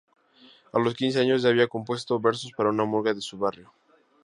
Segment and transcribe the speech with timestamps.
[0.73, 3.71] A los quince años ya había compuesto versos para una murga de su barrio.